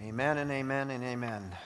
[0.00, 1.56] Amen and amen and amen.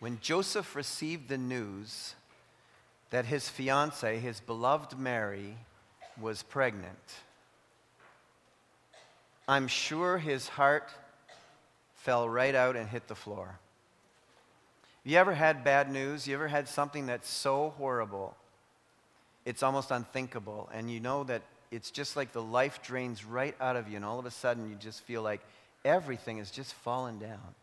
[0.00, 2.14] When Joseph received the news
[3.08, 5.56] that his fiancee, his beloved Mary,
[6.20, 7.14] was pregnant,
[9.48, 10.90] I'm sure his heart
[11.94, 13.58] fell right out and hit the floor.
[15.08, 16.26] You ever had bad news?
[16.26, 18.36] You ever had something that's so horrible,
[19.46, 21.40] it's almost unthinkable, and you know that
[21.70, 24.68] it's just like the life drains right out of you, and all of a sudden
[24.68, 25.40] you just feel like
[25.82, 27.54] everything is just fallen down.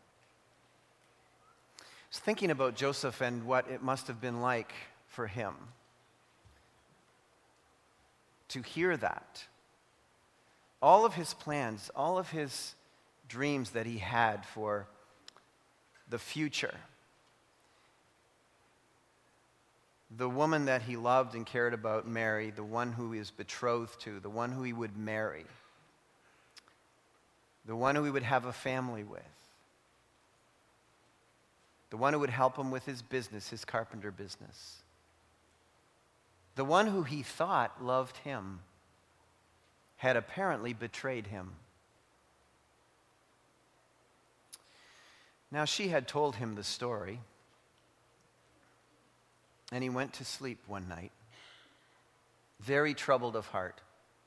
[1.78, 4.72] I was thinking about Joseph and what it must have been like
[5.06, 5.54] for him
[8.48, 9.44] to hear that.
[10.82, 12.74] All of his plans, all of his
[13.28, 14.88] dreams that he had for
[16.10, 16.74] the future
[20.10, 24.00] the woman that he loved and cared about, Mary, the one who he was betrothed
[24.02, 25.44] to, the one who he would marry,
[27.64, 29.22] the one who he would have a family with,
[31.90, 34.82] the one who would help him with his business, his carpenter business,
[36.54, 38.60] the one who he thought loved him
[39.96, 41.52] had apparently betrayed him.
[45.50, 47.20] Now, she had told him the story.
[49.72, 51.12] And he went to sleep one night,
[52.60, 53.80] very troubled of heart.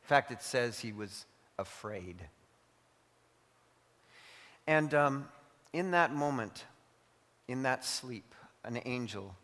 [0.03, 1.25] In fact, it says he was
[1.57, 2.17] afraid.
[4.67, 5.27] And um,
[5.71, 6.65] in that moment,
[7.47, 9.35] in that sleep, an angel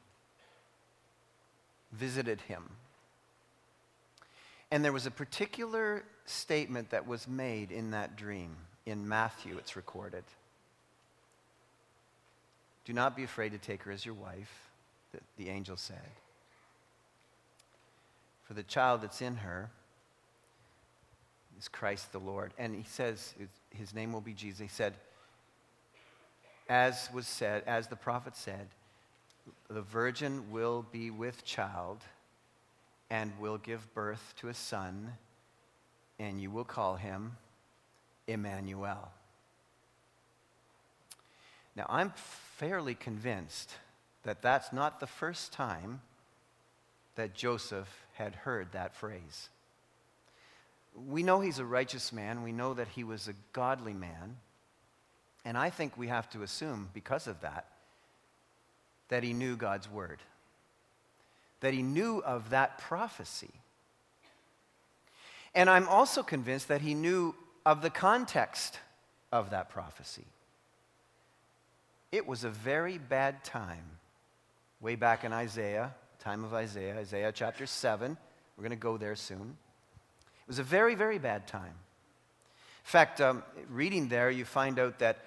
[1.91, 2.69] visited him.
[4.69, 8.55] And there was a particular statement that was made in that dream.
[8.85, 10.23] In Matthew, it's recorded.
[12.83, 14.64] Do not be afraid to take her as your wife
[15.15, 15.97] the, the angel said.
[18.43, 19.69] For the child that's in her
[21.57, 22.53] is Christ the Lord.
[22.57, 23.33] And he says,
[23.71, 24.59] his name will be Jesus.
[24.59, 24.93] He said,
[26.69, 28.67] as was said, as the prophet said,
[29.69, 32.03] the virgin will be with child
[33.09, 35.13] and will give birth to a son,
[36.17, 37.37] and you will call him
[38.27, 39.11] Emmanuel.
[41.75, 42.13] Now, I'm
[42.57, 43.75] fairly convinced
[44.25, 46.01] that that's not the first time
[47.15, 49.49] that Joseph had heard that phrase.
[51.07, 54.37] We know he's a righteous man, we know that he was a godly man,
[55.45, 57.65] and I think we have to assume, because of that,
[59.09, 60.19] that he knew God's word,
[61.59, 63.51] that he knew of that prophecy.
[65.53, 67.35] And I'm also convinced that he knew
[67.65, 68.79] of the context
[69.31, 70.25] of that prophecy.
[72.11, 73.83] It was a very bad time
[74.81, 78.17] way back in Isaiah, time of Isaiah, Isaiah chapter 7.
[78.57, 79.57] We're going to go there soon.
[80.21, 81.63] It was a very, very bad time.
[81.63, 85.17] In fact, um, reading there, you find out that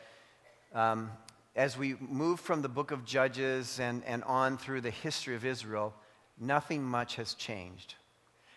[0.74, 1.10] um,
[1.56, 5.44] as we move from the book of Judges and, and on through the history of
[5.44, 5.92] Israel,
[6.38, 7.94] nothing much has changed.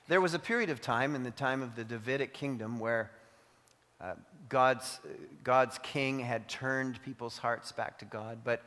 [0.08, 3.12] There was a period of time in the time of the Davidic kingdom where
[4.00, 4.14] uh,
[4.50, 5.00] God's,
[5.44, 8.62] God's king had turned people's hearts back to God, but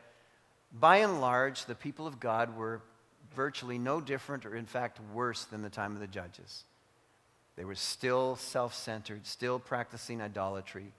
[0.78, 2.82] by and large, the people of God were
[3.34, 6.64] virtually no different, or in fact worse, than the time of the judges.
[7.56, 10.92] They were still self centered, still practicing idolatry,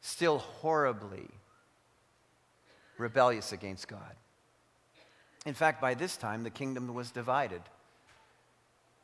[0.00, 1.28] still horribly
[2.98, 4.14] rebellious against God.
[5.46, 7.62] In fact, by this time, the kingdom was divided.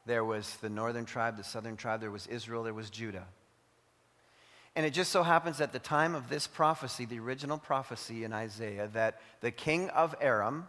[0.07, 3.27] There was the northern tribe, the southern tribe, there was Israel, there was Judah.
[4.77, 8.33] And it just so happens at the time of this prophecy, the original prophecy in
[8.33, 10.67] Isaiah, that the king of Aram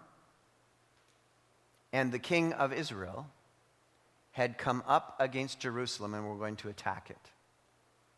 [1.91, 3.27] and the king of Israel
[4.31, 7.31] had come up against Jerusalem and were going to attack it.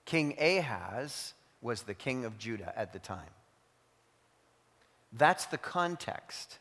[0.03, 3.29] King Ahaz was the king of Judah at the time.
[5.13, 6.57] That's the context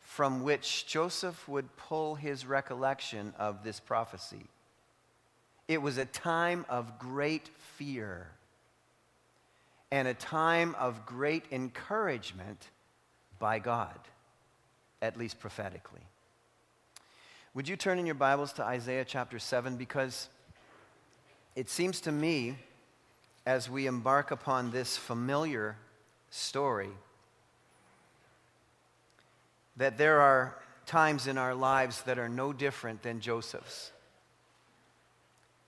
[0.00, 4.46] from which Joseph would pull his recollection of this prophecy.
[5.68, 8.28] It was a time of great fear
[9.90, 12.68] and a time of great encouragement
[13.38, 13.98] by God,
[15.00, 16.00] at least prophetically.
[17.54, 19.76] Would you turn in your Bibles to Isaiah chapter 7?
[19.76, 20.28] Because
[21.54, 22.56] it seems to me,
[23.44, 25.76] as we embark upon this familiar
[26.30, 26.88] story,
[29.76, 30.56] that there are
[30.86, 33.92] times in our lives that are no different than Joseph's.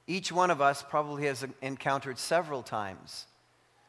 [0.07, 3.27] Each one of us probably has encountered several times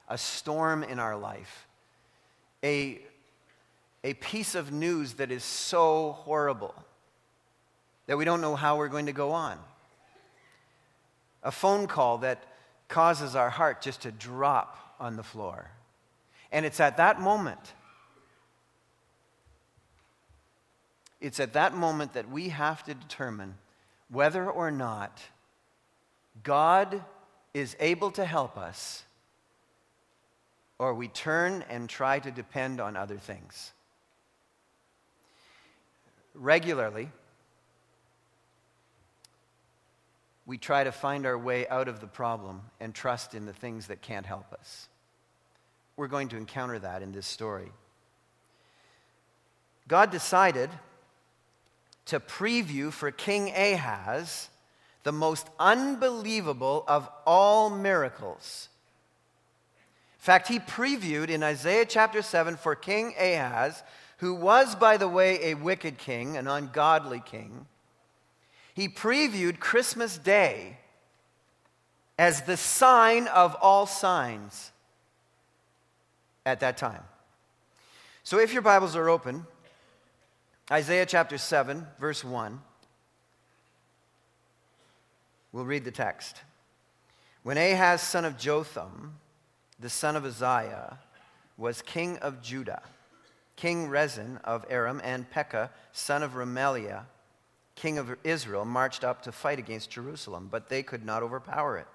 [0.08, 1.68] a storm in our life,
[2.64, 3.02] a,
[4.04, 6.74] a piece of news that is so horrible
[8.08, 9.58] that we don't know how we're going to go on.
[11.44, 12.44] A phone call that
[12.88, 15.70] causes our heart just to drop on the floor.
[16.52, 17.74] And it's at that moment,
[21.20, 23.56] it's at that moment that we have to determine
[24.10, 25.20] whether or not
[26.44, 27.04] God
[27.54, 29.04] is able to help us
[30.78, 33.72] or we turn and try to depend on other things.
[36.34, 37.10] Regularly,
[40.46, 43.88] we try to find our way out of the problem and trust in the things
[43.88, 44.90] that can't help us.
[45.98, 47.72] We're going to encounter that in this story.
[49.88, 50.70] God decided
[52.08, 54.50] to preview for King Ahaz
[55.06, 58.68] the most unbelievable of all miracles.
[60.20, 63.82] In fact, he previewed in Isaiah chapter 7 for King Ahaz,
[64.18, 67.66] who was, by the way, a wicked king, an ungodly king
[68.76, 70.78] he previewed Christmas Day
[72.20, 74.72] as the sign of all signs
[76.46, 77.04] at that time.
[78.24, 79.48] So if your Bibles are open,
[80.70, 82.62] Isaiah chapter 7, verse 1,
[85.56, 86.42] we'll read the text.
[87.44, 89.16] When Ahaz, son of Jotham,
[89.80, 91.00] the son of Uzziah,
[91.56, 92.84] was king of Judah,
[93.56, 97.06] King Rezin of Aram, and Pekah, son of Remaliah,
[97.76, 101.88] king of Israel, marched up to fight against Jerusalem, but they could not overpower it.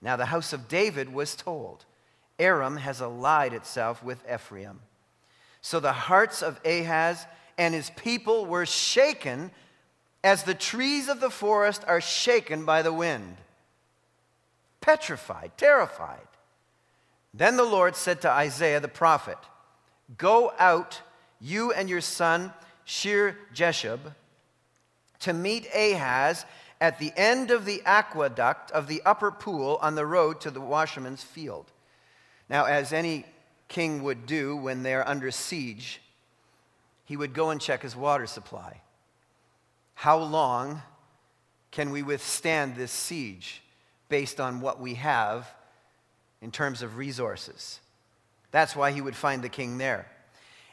[0.00, 1.84] Now the house of David was told,
[2.38, 4.78] Aram has allied itself with Ephraim.
[5.60, 7.26] So the hearts of Ahaz
[7.58, 9.50] and his people were shaken
[10.24, 13.36] as the trees of the forest are shaken by the wind.
[14.80, 16.26] Petrified, terrified.
[17.34, 19.36] Then the Lord said to Isaiah the prophet,
[20.16, 21.02] Go out,
[21.40, 22.52] you and your son
[22.86, 24.00] Shear Jeshub,
[25.20, 26.46] to meet Ahaz
[26.80, 30.60] at the end of the aqueduct of the upper pool on the road to the
[30.60, 31.70] washerman's field.
[32.48, 33.26] Now, as any
[33.68, 36.00] king would do when they're under siege,
[37.04, 38.80] he would go and check his water supply.
[39.94, 40.82] How long
[41.70, 43.62] can we withstand this siege
[44.08, 45.48] based on what we have
[46.40, 47.80] in terms of resources?
[48.50, 50.06] That's why he would find the king there.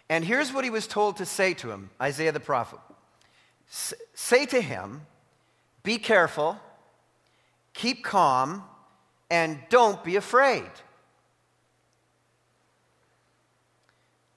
[0.09, 2.79] And here's what he was told to say to him Isaiah the prophet
[3.71, 5.05] say to him,
[5.83, 6.59] Be careful,
[7.73, 8.63] keep calm,
[9.29, 10.69] and don't be afraid.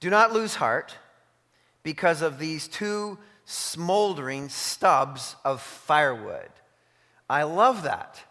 [0.00, 0.96] Do not lose heart
[1.82, 6.48] because of these two smoldering stubs of firewood.
[7.28, 8.22] I love that.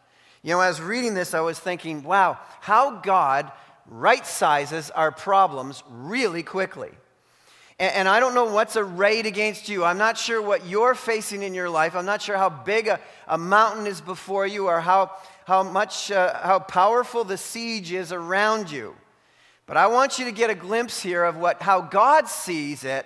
[0.42, 3.52] You know, as reading this, I was thinking, wow, how God
[3.88, 6.92] right sizes our problems really quickly.
[7.80, 9.84] And, I don't know what's arrayed against you.
[9.84, 11.96] I'm not sure what you're facing in your life.
[11.96, 15.12] I'm not sure how big a, a mountain is before you or how,
[15.46, 18.96] how much, uh, how powerful the siege is around you.
[19.66, 23.06] But I want you to get a glimpse here of what, how God sees it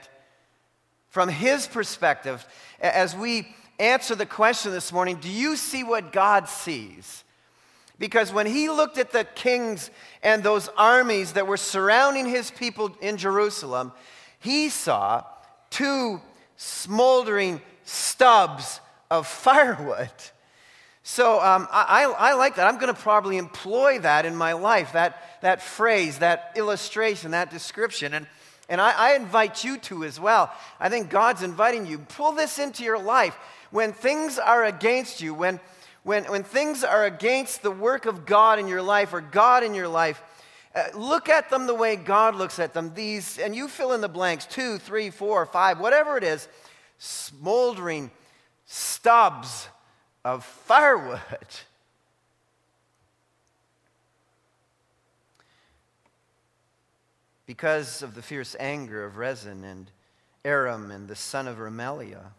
[1.18, 2.46] from His perspective
[2.80, 3.48] as we
[3.80, 7.24] answer the question this morning do you see what God sees?
[7.98, 9.90] Because when he looked at the kings
[10.22, 13.94] and those armies that were surrounding his people in Jerusalem,
[14.40, 15.24] he saw
[15.72, 16.22] two
[16.56, 20.12] smoldering stubs of firewood.
[21.02, 22.68] So um, I, I, like that.
[22.68, 27.50] I'm going to probably employ that in my life, that, that phrase, that illustration, that
[27.50, 28.14] description.
[28.14, 28.28] And,
[28.70, 30.52] and I, I invite you to as well.
[30.80, 32.00] I think God's inviting you.
[32.00, 33.38] Pull this into your life.
[33.72, 35.60] When things are against you, when,
[36.04, 39.74] when, when things are against the work of God in your life or God in
[39.74, 40.22] your life,
[40.76, 42.94] uh, look at them the way God looks at them.
[42.94, 46.48] These, and you fill in the blanks two, three, four, five, whatever it is,
[46.98, 48.12] smoldering
[48.66, 49.70] stubs
[50.26, 51.20] of firewood.
[57.48, 59.90] Because of the fierce anger of Rezin and
[60.46, 62.34] Aram and the son of Remaliah.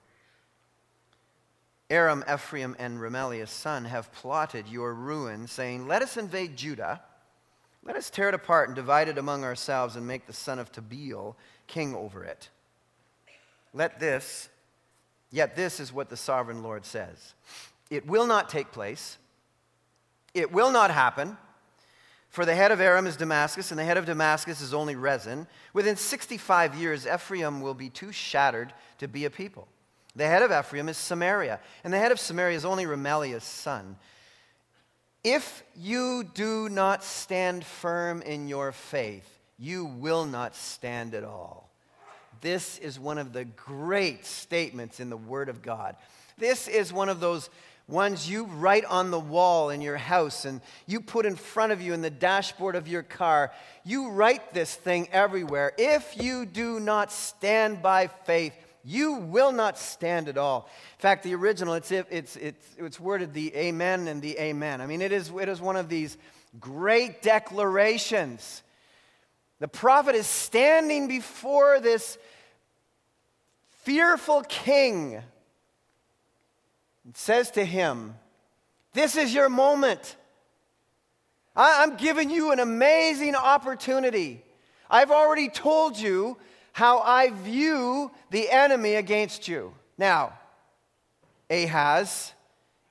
[1.90, 7.00] Aram, Ephraim, and Remaliah's son have plotted your ruin, saying, Let us invade Judah
[7.88, 10.70] let us tear it apart and divide it among ourselves and make the son of
[10.70, 11.34] Tabeel
[11.66, 12.50] king over it.
[13.72, 14.50] Let this,
[15.30, 17.34] yet this is what the sovereign Lord says
[17.88, 19.16] it will not take place,
[20.34, 21.38] it will not happen.
[22.28, 25.46] For the head of Aram is Damascus, and the head of Damascus is only Rezin.
[25.72, 29.66] Within 65 years, Ephraim will be too shattered to be a people.
[30.14, 33.96] The head of Ephraim is Samaria, and the head of Samaria is only Remaliah's son.
[35.24, 41.70] If you do not stand firm in your faith, you will not stand at all.
[42.40, 45.96] This is one of the great statements in the Word of God.
[46.36, 47.50] This is one of those
[47.88, 51.80] ones you write on the wall in your house and you put in front of
[51.80, 53.50] you in the dashboard of your car.
[53.82, 55.72] You write this thing everywhere.
[55.78, 58.52] If you do not stand by faith,
[58.84, 60.68] you will not stand at all.
[60.98, 64.80] In fact, the original, it's, it's, it's, it's worded the amen and the amen.
[64.82, 66.18] I mean, it is, it is one of these
[66.60, 68.62] great declarations.
[69.60, 72.18] The prophet is standing before this
[73.82, 75.22] fearful king
[77.08, 78.14] and says to him,
[78.92, 80.16] This is your moment.
[81.56, 84.44] I'm giving you an amazing opportunity.
[84.90, 86.36] I've already told you
[86.72, 89.72] how I view the enemy against you.
[89.96, 90.34] Now,
[91.48, 92.34] Ahaz,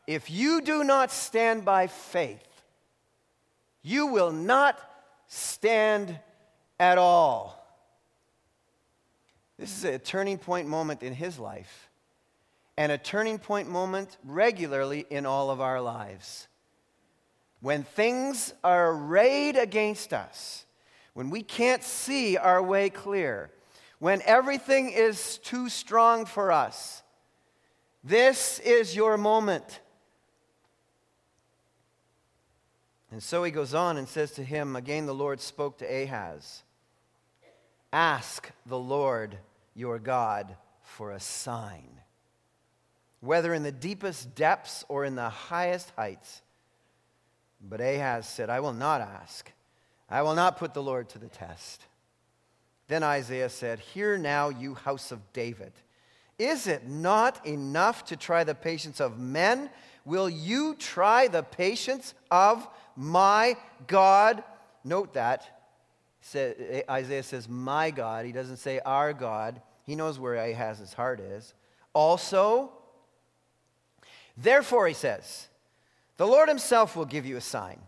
[0.07, 2.41] if you do not stand by faith,
[3.83, 4.79] you will not
[5.27, 6.19] stand
[6.79, 7.63] at all.
[9.59, 11.87] This is a turning point moment in his life
[12.77, 16.48] and a turning point moment regularly in all of our lives.
[17.60, 20.65] When things are arrayed against us,
[21.13, 23.50] when we can't see our way clear,
[24.00, 27.01] when everything is too strong for us,
[28.03, 29.81] this is your moment.
[33.12, 36.63] And so he goes on and says to him, again, the Lord spoke to Ahaz
[37.91, 39.38] Ask the Lord
[39.74, 41.96] your God for a sign,
[43.19, 46.41] whether in the deepest depths or in the highest heights.
[47.62, 49.51] But Ahaz said, I will not ask.
[50.09, 51.86] I will not put the Lord to the test.
[52.88, 55.74] Then Isaiah said, Hear now, you house of David.
[56.39, 59.69] Is it not enough to try the patience of men?
[60.05, 63.57] Will you try the patience of my
[63.88, 64.43] God?
[64.83, 65.57] Note that
[66.89, 68.25] Isaiah says, My God.
[68.25, 69.62] He doesn't say our God.
[69.83, 71.53] He knows where Ahaz's heart is.
[71.93, 72.71] Also,
[74.38, 75.48] therefore, he says,
[76.17, 77.79] The Lord himself will give you a sign.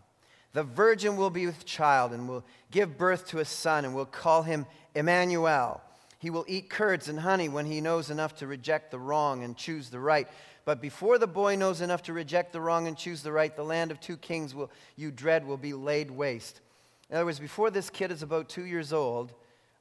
[0.52, 4.06] The virgin will be with child and will give birth to a son and will
[4.06, 5.80] call him Emmanuel.
[6.18, 9.56] He will eat curds and honey when he knows enough to reject the wrong and
[9.56, 10.28] choose the right.
[10.64, 13.64] But before the boy knows enough to reject the wrong and choose the right, the
[13.64, 16.60] land of two kings will, you dread will be laid waste.
[17.08, 19.32] In other words, before this kid is about two years old,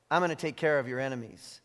[0.09, 1.61] I'm going to take care of your enemies.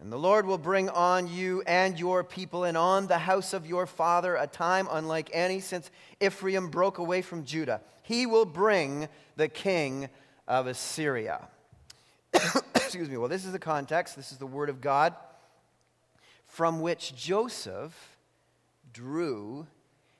[0.00, 3.66] And the Lord will bring on you and your people and on the house of
[3.66, 7.80] your father a time unlike any since Ephraim broke away from Judah.
[8.02, 10.08] He will bring the king
[10.46, 11.48] of Assyria.
[12.74, 13.16] Excuse me.
[13.16, 14.16] Well, this is the context.
[14.16, 15.14] This is the word of God
[16.46, 18.16] from which Joseph
[18.92, 19.66] drew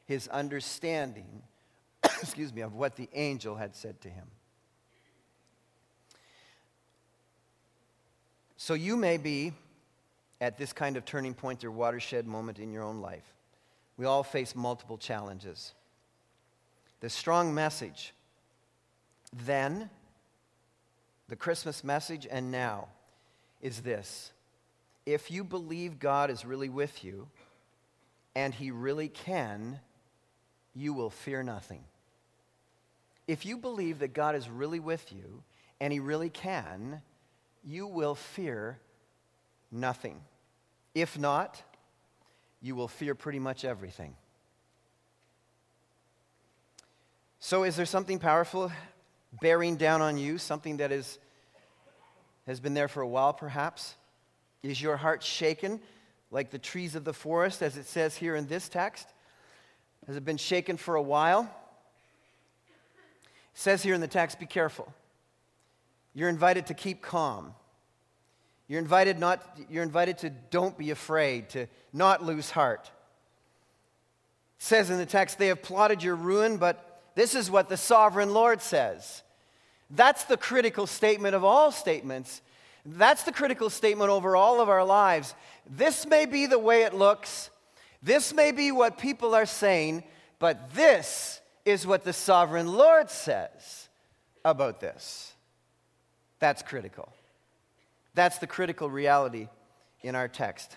[0.07, 1.43] his understanding,
[2.05, 4.27] excuse me, of what the angel had said to him.
[8.57, 9.53] So you may be
[10.41, 13.35] at this kind of turning point or watershed moment in your own life.
[13.97, 15.75] We all face multiple challenges.
[17.01, 18.13] The strong message
[19.45, 19.91] then,
[21.29, 22.89] the Christmas message, and now
[23.61, 24.33] is this
[25.07, 27.29] if you believe God is really with you
[28.35, 29.81] and He really can,
[30.75, 31.85] you will fear nothing.
[33.27, 35.43] If you believe that God is really with you
[35.81, 37.03] and He really can,
[37.65, 38.79] you will fear
[39.75, 40.21] nothing.
[40.95, 41.61] If not,
[42.63, 44.15] you will fear pretty much everything.
[47.41, 48.73] So, is there something powerful
[49.43, 51.19] bearing down on you, something that is,
[52.47, 53.97] has been there for a while, perhaps?
[54.63, 55.81] Is your heart shaken
[56.31, 59.07] like the trees of the forest, as it says here in this text?
[60.07, 61.43] Has it been shaken for a while?
[63.53, 64.91] It says here in the text, be careful.
[66.15, 67.55] You're invited to keep calm.
[68.69, 72.91] You're invited, not, you're invited to don't be afraid, to not lose heart.
[74.59, 77.77] It says in the text, they have plotted your ruin, but this is what the
[77.77, 79.23] sovereign Lord says.
[79.91, 82.41] That's the critical statement of all statements.
[82.87, 85.35] That's the critical statement over all of our lives.
[85.69, 87.51] This may be the way it looks,
[88.03, 90.05] this may be what people are saying,
[90.39, 93.89] but this is what the sovereign Lord says
[94.45, 95.33] about this.
[96.39, 97.11] That's critical.
[98.15, 99.49] That's the critical reality
[100.03, 100.77] in our text.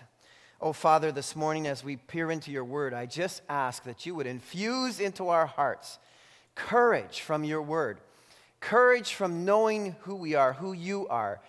[0.60, 4.16] Oh, Father, this morning as we peer into your word, I just ask that you
[4.16, 5.98] would infuse into our hearts
[6.56, 8.00] courage from your word,
[8.58, 11.40] courage from knowing who we are, who you are,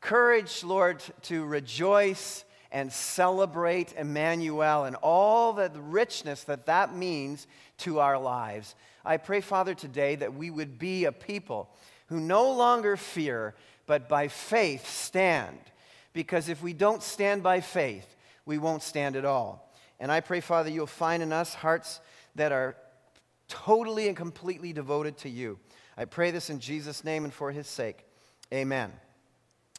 [0.00, 7.98] courage, Lord, to rejoice and celebrate Emmanuel and all the richness that that means to
[7.98, 8.76] our lives.
[9.04, 11.68] I pray, Father, today that we would be a people
[12.06, 13.54] who no longer fear,
[13.86, 15.58] but by faith stand.
[16.12, 19.72] Because if we don't stand by faith, we won't stand at all.
[19.98, 22.00] And I pray, Father, you'll find in us hearts
[22.34, 22.76] that are
[23.48, 25.58] totally and completely devoted to you.
[25.96, 28.04] I pray this in Jesus' name and for his sake.
[28.52, 28.92] Amen.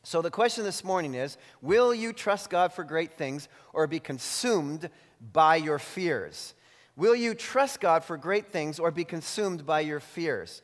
[0.03, 3.99] So, the question this morning is Will you trust God for great things or be
[3.99, 4.89] consumed
[5.31, 6.53] by your fears?
[6.95, 10.61] Will you trust God for great things or be consumed by your fears?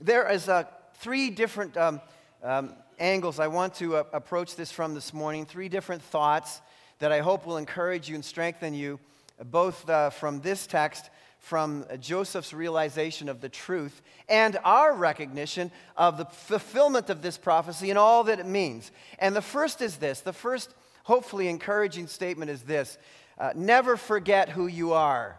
[0.00, 2.00] There is uh, three different um,
[2.42, 6.60] um, angles I want to uh, approach this from this morning, three different thoughts
[6.98, 8.98] that I hope will encourage you and strengthen you,
[9.44, 16.18] both uh, from this text from Joseph's realization of the truth and our recognition of
[16.18, 18.90] the fulfillment of this prophecy and all that it means.
[19.18, 22.98] And the first is this the first, hopefully, encouraging statement is this
[23.38, 25.38] uh, never forget who you are.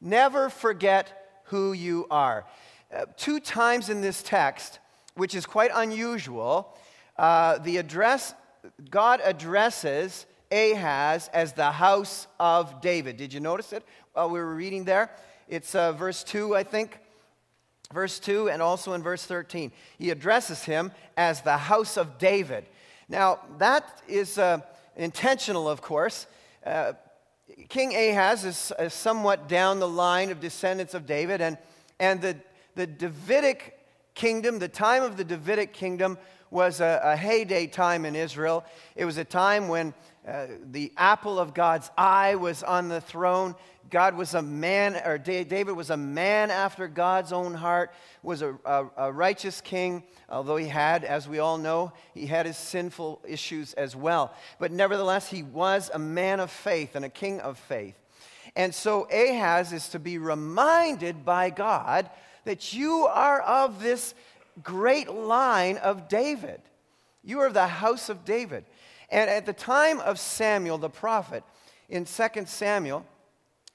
[0.00, 2.44] Never forget who you are.
[2.94, 4.80] Uh, two times in this text,
[5.18, 6.76] which is quite unusual,
[7.18, 8.34] uh, the address,
[8.90, 13.16] God addresses Ahaz as the house of David.
[13.16, 15.10] Did you notice it while we were reading there?
[15.48, 16.98] It's uh, verse 2, I think.
[17.92, 19.72] Verse 2 and also in verse 13.
[19.98, 22.66] He addresses him as the house of David.
[23.08, 24.60] Now, that is uh,
[24.94, 26.26] intentional, of course.
[26.64, 26.92] Uh,
[27.70, 31.56] King Ahaz is, is, somewhat down the line of descendants of David, and,
[31.98, 32.36] and the,
[32.74, 33.77] the Davidic
[34.18, 36.18] kingdom, the time of the Davidic kingdom,
[36.50, 38.64] was a, a heyday time in Israel.
[38.96, 39.94] It was a time when
[40.26, 43.54] uh, the apple of God's eye was on the throne.
[43.90, 47.94] God was a man, or David was a man after God's own heart,
[48.24, 52.44] was a, a, a, righteous king, although he had, as we all know, he had
[52.44, 54.34] his sinful issues as well.
[54.58, 57.94] But nevertheless, he was a man of faith and a king of faith.
[58.56, 62.10] And so Ahaz is to be reminded by God
[62.44, 64.14] that you are of this
[64.62, 66.60] great line of David.
[67.22, 68.64] You are of the house of David.
[69.10, 71.44] And at the time of Samuel the prophet,
[71.88, 73.06] in 2 Samuel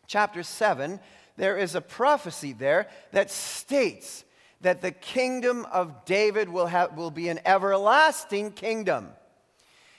[0.08, 1.00] chapter 7,
[1.38, 4.24] there is a prophecy there that states
[4.62, 9.10] that the kingdom of David will, have, will be an everlasting kingdom.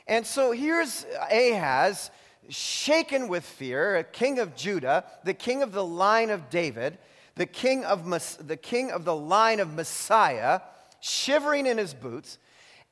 [0.07, 2.11] And so here's Ahaz,
[2.49, 6.99] shaken with fear, a king of Judah, the king of the line of David,
[7.37, 8.05] the king of,
[8.47, 10.61] the, king of the line of Messiah,
[11.01, 12.39] shivering in his boots.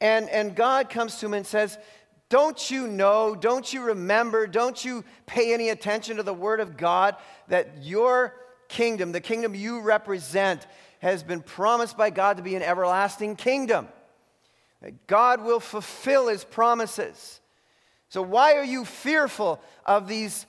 [0.01, 1.79] And, and God comes to him and says,
[2.33, 6.79] don't you know, don't you remember, don't you pay any attention to the Word of
[6.79, 7.17] God
[7.49, 8.35] that your
[8.69, 10.67] kingdom, the kingdom you represent,
[11.01, 13.87] has been promised by God to be an everlasting kingdom?
[14.81, 17.43] That God will fulfill His promises.
[18.09, 20.47] So, why are you fearful of these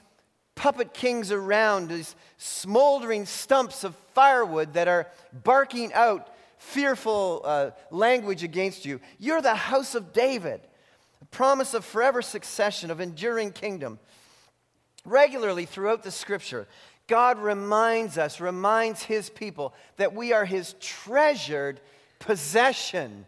[0.55, 5.07] puppet kings around, these smoldering stumps of firewood that are
[5.43, 8.99] barking out fearful uh, language against you?
[9.19, 10.61] You're the house of David
[11.33, 13.99] promise of forever succession, of enduring kingdom.
[15.03, 16.67] Regularly throughout the scripture,
[17.07, 21.81] God reminds us, reminds his people that we are his treasured
[22.19, 23.25] possession.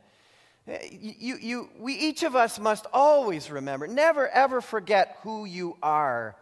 [0.91, 6.35] You, you, we, each of us must always remember, never ever forget who you are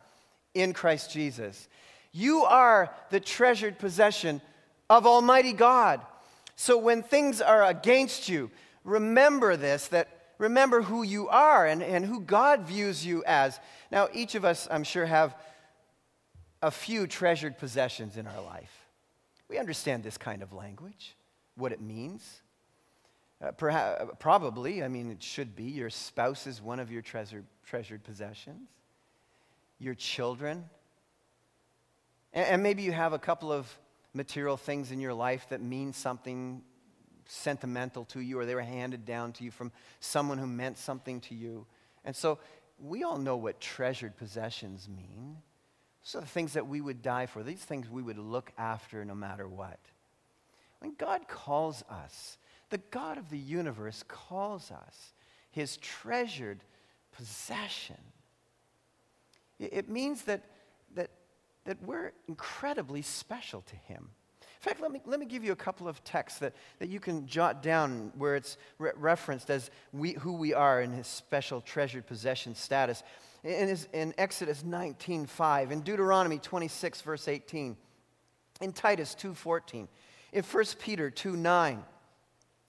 [0.54, 1.68] in Christ Jesus.
[2.12, 4.42] You are the treasured possession
[4.90, 6.02] of Almighty God.
[6.56, 8.52] So when things are against you,
[8.84, 13.60] remember this that remember who you are and, and who God views you as.
[13.92, 15.36] Now, each of us, I'm sure, have
[16.62, 18.88] a few treasured possessions in our life.
[19.50, 21.16] We understand this kind of language,
[21.56, 22.42] what it means.
[23.42, 25.66] Uh, perhaps, probably, I mean, it should be.
[25.66, 28.70] Your spouse is one of your treasured, treasured possessions,
[29.84, 30.66] your children.
[32.34, 33.68] And, and maybe you have a couple of
[34.14, 36.62] material things in your life that mean something
[37.26, 41.22] sentimental to you or they were handed down to you from someone who meant something
[41.22, 41.66] to you.
[42.06, 42.40] And so
[42.80, 45.38] we all know what treasured possessions mean.
[46.02, 49.16] So the things that we would die for, these things we would look after no
[49.16, 49.80] matter what.
[50.80, 52.38] When God calls us,
[52.70, 55.14] the God of the universe calls us
[55.50, 56.60] his treasured
[57.16, 57.96] possession,
[59.60, 60.44] it means that,
[60.96, 61.10] that,
[61.66, 64.10] that we're incredibly special to him.
[64.42, 67.02] In fact, let me, let me give you a couple of texts that, that you
[67.02, 71.60] can jot down where it's re- referenced as we, who we are in his special
[71.60, 73.04] treasured possession status.
[73.44, 77.76] In, his, in Exodus 19.5, in Deuteronomy 26, verse 18,
[78.62, 79.90] in Titus 2.14,
[80.32, 81.80] in 1 Peter 2.9,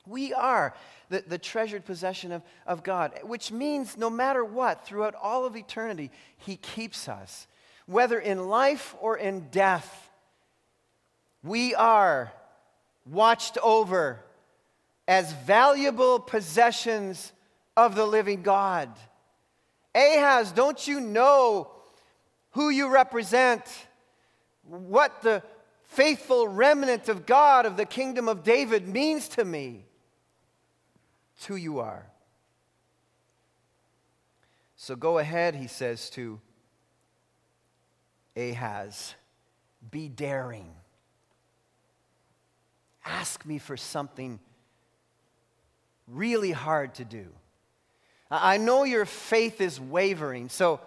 [0.07, 0.75] we are
[1.09, 5.57] the, the treasured possession of, of God, which means no matter what, throughout all of
[5.57, 7.47] eternity, He keeps us.
[7.87, 10.11] Whether in life or in death,
[11.43, 12.33] we are
[13.07, 14.21] watched over
[15.07, 17.33] as valuable possessions
[17.77, 18.89] of the living God.
[19.95, 21.71] Ahaz, don't you know
[22.53, 23.63] who you represent?
[24.65, 25.43] What the
[25.85, 29.85] faithful remnant of God of the kingdom of David means to me?
[31.37, 32.07] It's who you are.
[34.77, 36.41] So go ahead, he says to
[38.37, 39.15] Ahaz,
[39.91, 40.71] be daring.
[43.05, 44.41] Ask me for something
[46.09, 47.27] really hard to do.
[48.31, 50.81] I know your faith is wavering, so,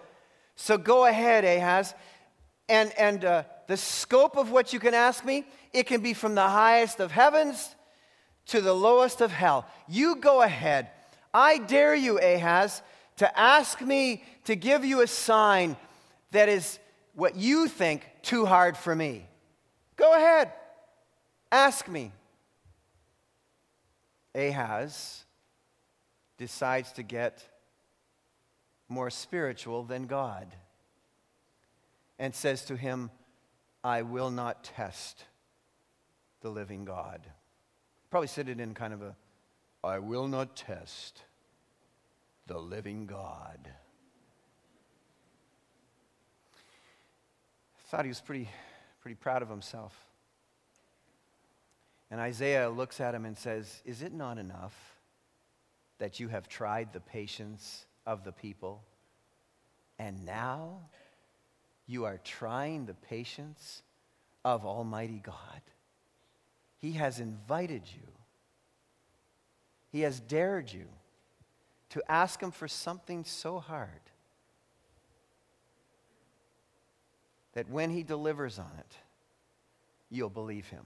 [0.54, 1.94] so go ahead, Ahaz.
[2.68, 6.34] And, and uh, the scope of what you can ask me, it can be from
[6.34, 7.74] the highest of heavens
[8.48, 9.66] to the lowest of hell.
[9.88, 10.90] You go ahead.
[11.32, 12.82] I dare you, Ahaz,
[13.16, 15.76] to ask me to give you a sign
[16.30, 16.78] that is
[17.14, 19.26] what you think too hard for me.
[19.96, 20.52] Go ahead.
[21.50, 22.12] Ask me.
[24.34, 25.24] Ahaz
[26.36, 27.42] decides to get
[28.88, 30.46] more spiritual than God
[32.18, 33.10] and says to him,
[33.82, 35.24] I will not test
[36.40, 37.20] the living God.
[38.10, 39.16] Probably said it in kind of a,
[39.84, 41.22] I will not test
[42.46, 43.70] the living God.
[47.88, 48.48] Thought he was pretty,
[49.00, 49.94] pretty proud of himself.
[52.10, 54.74] And Isaiah looks at him and says, Is it not enough
[55.98, 58.82] that you have tried the patience of the people?
[59.98, 60.80] And now
[61.86, 63.82] you are trying the patience
[64.44, 65.60] of Almighty God.
[66.78, 68.08] He has invited you,
[69.90, 70.86] He has dared you
[71.90, 73.88] to ask Him for something so hard
[77.54, 78.94] that when He delivers on it,
[80.10, 80.84] you'll believe Him.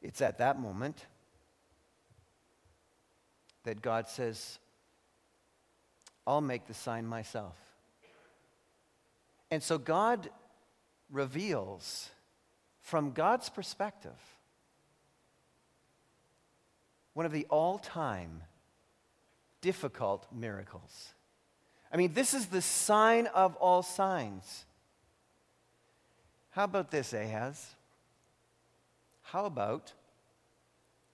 [0.00, 1.06] It's at that moment
[3.64, 4.58] that God says,
[6.26, 7.56] I'll make the sign myself.
[9.50, 10.28] And so God
[11.10, 12.10] reveals,
[12.88, 14.18] from God's perspective,
[17.12, 18.40] one of the all time
[19.60, 21.12] difficult miracles.
[21.92, 24.64] I mean, this is the sign of all signs.
[26.48, 27.74] How about this, Ahaz?
[29.20, 29.92] How about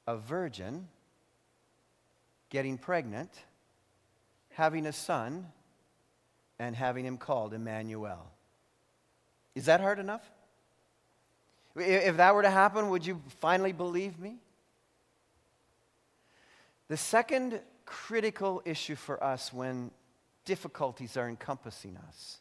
[0.07, 0.87] a virgin
[2.51, 3.33] getting pregnant,
[4.51, 5.49] having a son,
[6.61, 8.31] and having him called Emmanuel?
[9.57, 10.31] Is that hard enough?
[11.77, 14.37] If that were to happen, would you finally believe me?
[16.89, 19.91] The second critical issue for us when
[20.45, 22.39] difficulties are encompassing us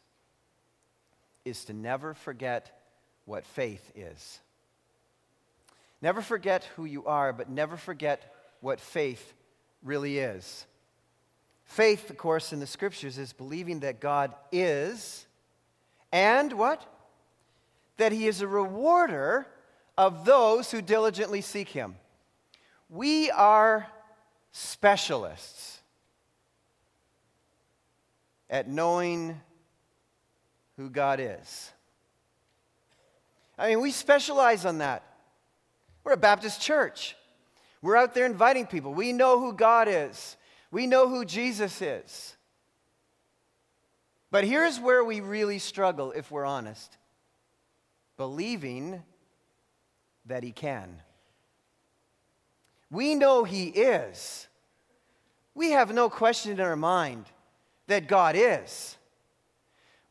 [1.44, 2.80] is to never forget
[3.24, 4.40] what faith is.
[6.00, 9.32] Never forget who you are, but never forget what faith
[9.82, 10.66] really is.
[11.64, 15.26] Faith, of course, in the scriptures is believing that God is
[16.12, 16.86] and what?
[17.96, 19.46] That He is a rewarder
[19.96, 21.96] of those who diligently seek Him.
[22.88, 23.86] We are
[24.52, 25.80] specialists
[28.50, 29.40] at knowing
[30.76, 31.72] who God is.
[33.58, 35.02] I mean, we specialize on that.
[36.02, 37.16] We're a Baptist church.
[37.82, 38.94] We're out there inviting people.
[38.94, 40.36] We know who God is,
[40.70, 42.36] we know who Jesus is.
[44.30, 46.96] But here's where we really struggle, if we're honest
[48.16, 49.02] believing
[50.26, 51.00] that He can.
[52.90, 54.48] We know He is.
[55.54, 57.26] We have no question in our mind
[57.86, 58.96] that God is.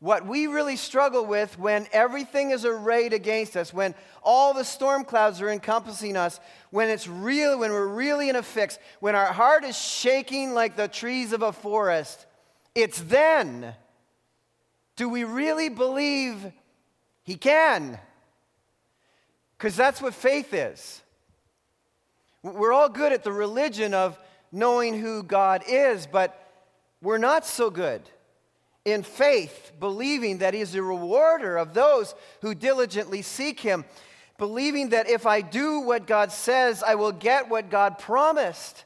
[0.00, 5.04] What we really struggle with when everything is arrayed against us, when all the storm
[5.04, 6.40] clouds are encompassing us,
[6.70, 10.76] when it's real, when we're really in a fix, when our heart is shaking like
[10.76, 12.26] the trees of a forest,
[12.74, 13.74] it's then
[14.96, 16.52] do we really believe
[17.24, 17.98] He can?
[19.58, 21.02] Because that's what faith is.
[22.42, 24.18] We're all good at the religion of
[24.52, 26.38] knowing who God is, but
[27.00, 28.02] we're not so good
[28.84, 33.84] in faith, believing that He is a rewarder of those who diligently seek Him,
[34.36, 38.84] believing that if I do what God says, I will get what God promised.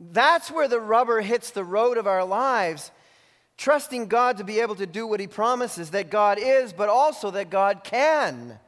[0.00, 2.90] That's where the rubber hits the road of our lives.
[3.58, 7.30] Trusting God to be able to do what He promises, that God is, but also
[7.32, 8.58] that God can.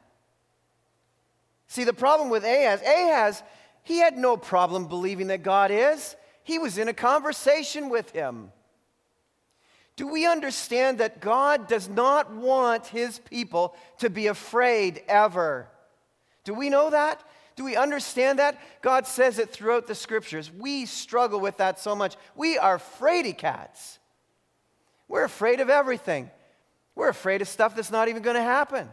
[1.67, 3.41] See, the problem with Ahaz, Ahaz,
[3.83, 6.15] he had no problem believing that God is.
[6.43, 8.51] He was in a conversation with him.
[9.95, 15.67] Do we understand that God does not want his people to be afraid ever?
[16.43, 17.21] Do we know that?
[17.55, 18.59] Do we understand that?
[18.81, 20.51] God says it throughout the scriptures.
[20.51, 22.15] We struggle with that so much.
[22.35, 23.99] We are fraidy cats.
[25.11, 26.31] We're afraid of everything.
[26.95, 28.87] We're afraid of stuff that's not even going to happen.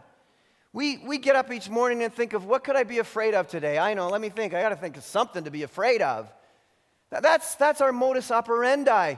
[0.73, 3.47] We, we get up each morning and think of what could I be afraid of
[3.47, 3.79] today?
[3.79, 4.53] I know, let me think.
[4.53, 6.29] I got to think of something to be afraid of.
[7.09, 9.15] That's, that's our modus operandi.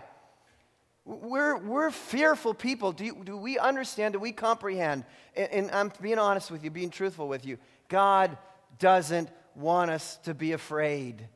[1.04, 2.92] We're, we're fearful people.
[2.92, 4.14] Do, you, do we understand?
[4.14, 5.04] Do we comprehend?
[5.36, 7.58] And, and I'm being honest with you, being truthful with you.
[7.88, 8.38] God
[8.78, 11.28] doesn't want us to be afraid.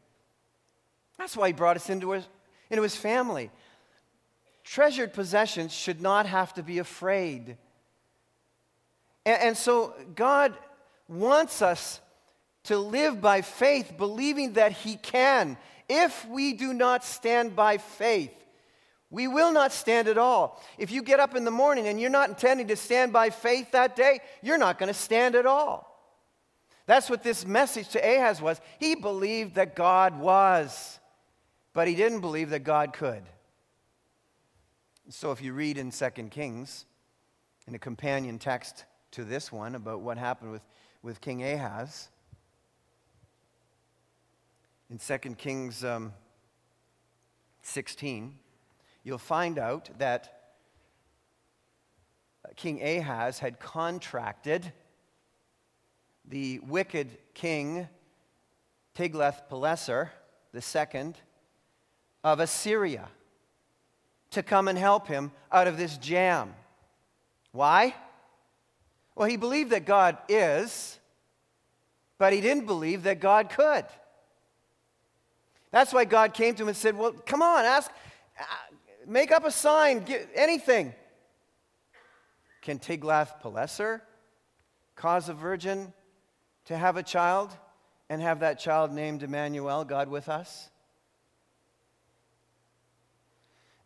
[1.17, 2.28] That's why He brought us into His,
[2.69, 3.51] into his family.
[4.65, 7.58] Treasured possessions should not have to be afraid.
[9.23, 10.54] And, and so God
[11.08, 12.01] wants us
[12.63, 15.56] to live by faith, believing that He can.
[15.88, 18.34] If we do not stand by faith,
[19.12, 20.62] we will not stand at all.
[20.80, 23.71] If you get up in the morning and you're not intending to stand by faith
[23.71, 25.91] that day, you're not going to stand at all.
[26.88, 28.60] That's what this message to Ahaz was.
[28.80, 30.99] He believed that God was,
[31.73, 33.21] but he didn't believe that God could.
[35.10, 36.86] So if you read in 2 Kings,
[37.68, 40.63] in a companion text to this one about what happened with,
[41.04, 42.10] with King Ahaz,
[44.89, 46.12] in 2 Kings um,
[47.62, 48.36] 16,
[49.04, 50.56] you'll find out that
[52.56, 54.74] King Ahaz had contracted
[56.28, 57.88] the wicked king
[58.98, 60.10] Tiglath-Pileser
[60.56, 61.13] II
[62.24, 63.08] of Assyria
[64.36, 66.54] to come and help him out of this jam.
[67.52, 67.95] Why?
[69.15, 71.00] Well, he believed that God is,
[72.17, 73.86] but he didn't believe that God could.
[75.71, 77.91] That's why God came to him and said, Well, come on, ask,
[78.39, 78.43] uh,
[79.08, 80.93] make up a sign, anything.
[82.62, 84.02] Can Tiglath-Pileser
[84.95, 85.93] cause a virgin
[86.65, 87.52] to have a child
[88.10, 90.69] and have that child named Emmanuel, God with us?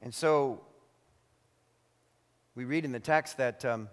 [0.02, 0.62] And so
[2.56, 3.90] we read in the text that um,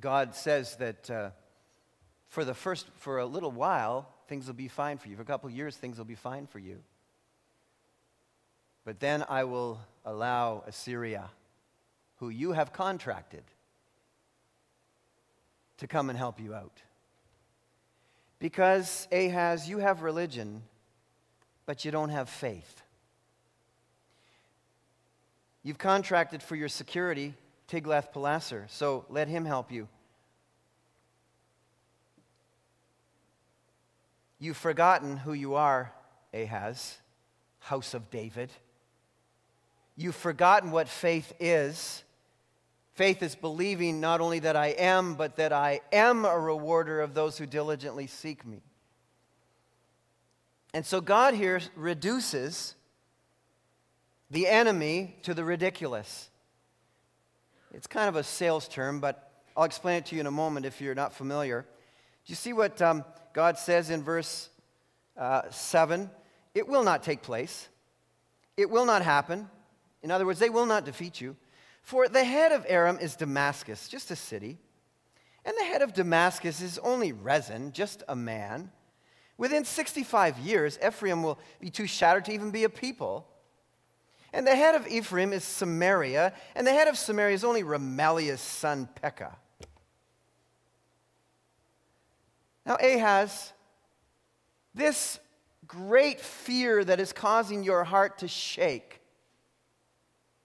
[0.00, 1.30] God says that uh,
[2.28, 5.16] for the first, for a little while, things will be fine for you.
[5.16, 6.78] For a couple years, things will be fine for you.
[8.84, 11.30] But then I will allow Assyria,
[12.16, 13.44] who you have contracted,
[15.78, 16.82] to come and help you out.
[18.38, 20.62] Because, Ahaz, you have religion,
[21.66, 22.82] but you don't have faith.
[25.64, 27.34] You've contracted for your security
[27.68, 29.88] Tiglath-Pileser, so let him help you.
[34.38, 35.90] You've forgotten who you are,
[36.34, 36.98] Ahaz,
[37.60, 38.50] house of David.
[39.96, 42.04] You've forgotten what faith is.
[42.92, 47.14] Faith is believing not only that I am, but that I am a rewarder of
[47.14, 48.60] those who diligently seek me.
[50.74, 52.74] And so God here reduces
[54.34, 56.28] the enemy to the ridiculous.
[57.72, 60.66] It's kind of a sales term, but I'll explain it to you in a moment
[60.66, 61.62] if you're not familiar.
[61.62, 64.48] Do you see what um, God says in verse
[65.16, 66.10] uh, 7?
[66.52, 67.68] It will not take place.
[68.56, 69.48] It will not happen.
[70.02, 71.36] In other words, they will not defeat you.
[71.82, 74.58] For the head of Aram is Damascus, just a city.
[75.44, 78.72] And the head of Damascus is only Rezin, just a man.
[79.38, 83.28] Within 65 years, Ephraim will be too shattered to even be a people.
[84.34, 88.40] And the head of Ephraim is Samaria, and the head of Samaria is only Remaliah's
[88.40, 89.36] son Pekah.
[92.66, 93.52] Now, Ahaz,
[94.74, 95.20] this
[95.68, 99.00] great fear that is causing your heart to shake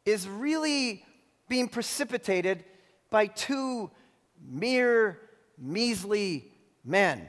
[0.05, 1.03] is really
[1.47, 2.63] being precipitated
[3.09, 3.89] by two
[4.47, 5.19] mere
[5.57, 6.51] measly
[6.85, 7.27] men.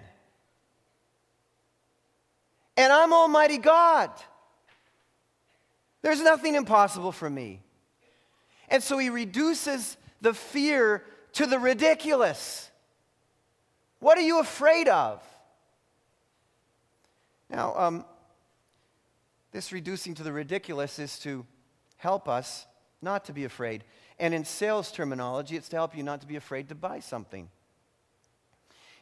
[2.77, 4.11] And I'm Almighty God.
[6.03, 7.63] There's nothing impossible for me.
[8.69, 12.71] And so he reduces the fear to the ridiculous.
[13.99, 15.23] What are you afraid of?
[17.51, 18.05] Now, um,
[19.53, 21.45] this reducing to the ridiculous is to
[21.97, 22.67] help us
[23.03, 23.85] not to be afraid.
[24.19, 27.49] And in sales terminology, it's to help you not to be afraid to buy something.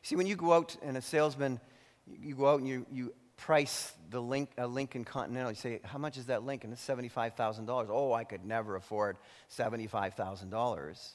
[0.02, 1.60] See, when you go out and a salesman,
[2.06, 5.50] you go out and you, you price the link, a Lincoln Continental.
[5.50, 6.72] You say, How much is that Lincoln?
[6.72, 7.86] It's $75,000.
[7.88, 9.16] Oh, I could never afford
[9.56, 11.08] $75,000.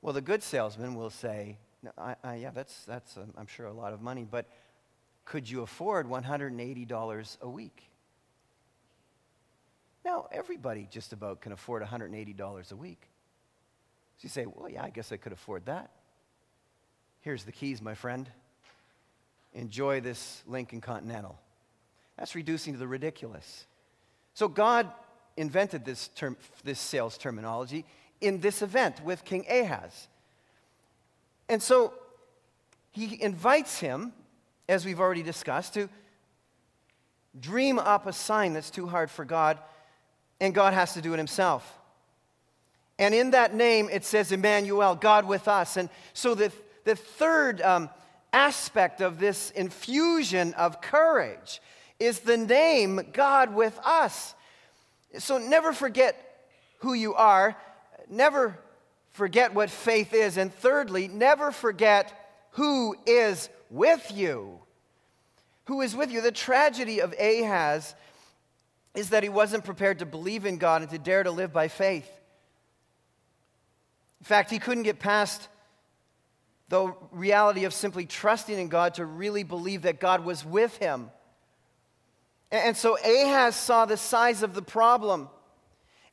[0.00, 1.58] Well, the good salesman will say,
[1.98, 4.46] I, I, Yeah, that's, that's um, I'm sure, a lot of money, but
[5.24, 7.82] could you afford $180 a week?
[10.04, 13.02] Now, everybody just about can afford $180 a week.
[14.18, 15.90] So you say, Well, yeah, I guess I could afford that.
[17.22, 18.30] Here's the keys, my friend.
[19.56, 21.38] Enjoy this Lincoln Continental.
[22.18, 23.66] That's reducing to the ridiculous.
[24.34, 24.90] So God
[25.38, 27.86] invented this, term, this sales terminology
[28.20, 30.08] in this event with King Ahaz.
[31.48, 31.94] And so
[32.92, 34.12] he invites him,
[34.68, 35.88] as we've already discussed, to
[37.40, 39.58] dream up a sign that's too hard for God,
[40.38, 41.78] and God has to do it himself.
[42.98, 45.78] And in that name, it says Emmanuel, God with us.
[45.78, 46.52] And so the,
[46.84, 47.88] the third um,
[48.36, 51.62] aspect of this infusion of courage
[51.98, 54.34] is the name God with us.
[55.18, 56.14] So never forget
[56.80, 57.56] who you are.
[58.10, 58.58] Never
[59.12, 60.36] forget what faith is.
[60.36, 62.12] And thirdly, never forget
[62.50, 64.60] who is with you.
[65.64, 66.20] Who is with you?
[66.20, 67.94] The tragedy of Ahaz
[68.94, 71.68] is that he wasn't prepared to believe in God and to dare to live by
[71.68, 72.10] faith.
[74.20, 75.48] In fact, he couldn't get past
[76.68, 81.10] the reality of simply trusting in God to really believe that God was with him.
[82.50, 85.28] And so Ahaz saw the size of the problem,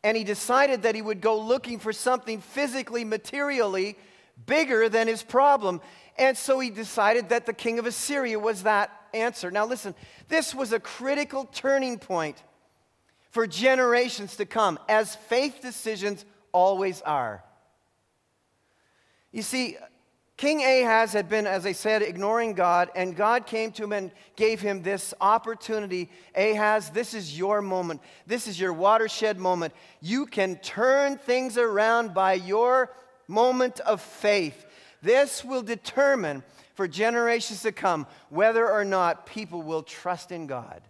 [0.03, 3.97] and he decided that he would go looking for something physically, materially
[4.45, 5.81] bigger than his problem.
[6.17, 9.51] And so he decided that the king of Assyria was that answer.
[9.51, 9.95] Now, listen,
[10.27, 12.41] this was a critical turning point
[13.29, 17.43] for generations to come, as faith decisions always are.
[19.31, 19.77] You see,
[20.35, 24.11] King Ahaz had been, as I said, ignoring God, and God came to him and
[24.35, 26.09] gave him this opportunity.
[26.35, 28.01] Ahaz, this is your moment.
[28.25, 29.73] This is your watershed moment.
[30.01, 32.91] You can turn things around by your
[33.27, 34.65] moment of faith.
[35.03, 36.43] This will determine
[36.73, 40.81] for generations to come whether or not people will trust in God.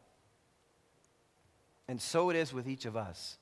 [1.90, 3.38] And so it is with each of us.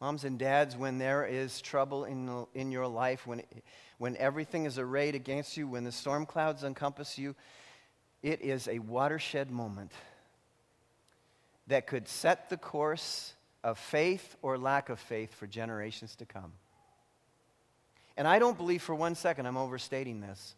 [0.00, 3.42] Moms and dads, when there is trouble in, in your life, when,
[3.98, 7.34] when everything is arrayed against you, when the storm clouds encompass you,
[8.22, 9.92] it is a watershed moment
[11.66, 16.52] that could set the course of faith or lack of faith for generations to come.
[18.16, 20.54] And I don't believe for one second I'm overstating this.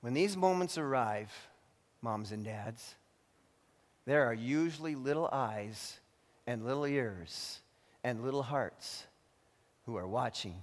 [0.00, 1.32] When these moments arrive,
[2.02, 2.94] moms and dads,
[4.04, 5.98] there are usually little eyes
[6.46, 7.60] and little ears
[8.02, 9.06] and little hearts
[9.86, 10.62] who are watching.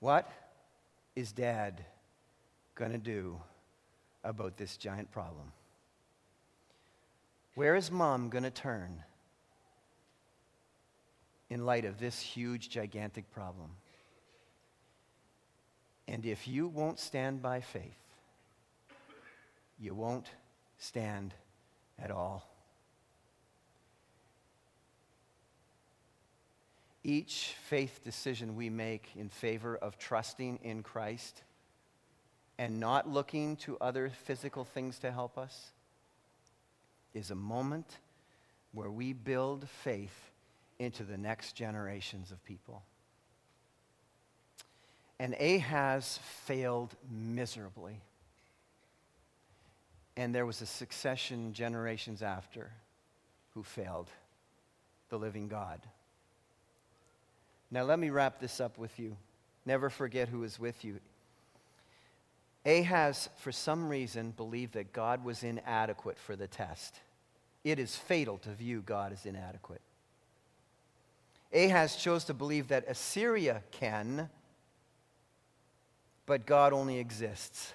[0.00, 0.30] What
[1.16, 1.84] is dad
[2.74, 3.40] going to do
[4.24, 5.52] about this giant problem?
[7.54, 9.02] Where is mom going to turn
[11.50, 13.70] in light of this huge, gigantic problem.
[16.06, 17.82] And if you won't stand by faith,
[19.78, 20.26] you won't
[20.78, 21.34] stand
[21.98, 22.48] at all.
[27.04, 31.42] Each faith decision we make in favor of trusting in Christ
[32.58, 35.70] and not looking to other physical things to help us
[37.14, 37.98] is a moment
[38.72, 40.30] where we build faith
[40.78, 42.82] into the next generations of people.
[45.20, 48.00] And Ahaz failed miserably.
[50.16, 52.70] And there was a succession generations after
[53.54, 54.10] who failed
[55.08, 55.80] the living God.
[57.70, 59.16] Now, let me wrap this up with you.
[59.66, 61.00] Never forget who is with you.
[62.64, 67.00] Ahaz, for some reason, believed that God was inadequate for the test.
[67.64, 69.80] It is fatal to view God as inadequate.
[71.52, 74.28] Ahaz chose to believe that Assyria can,
[76.26, 77.72] but God only exists.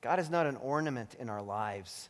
[0.00, 2.08] God is not an ornament in our lives.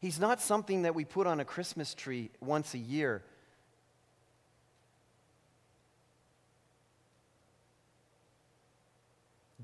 [0.00, 3.22] He's not something that we put on a Christmas tree once a year.